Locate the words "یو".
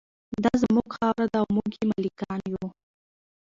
2.51-2.65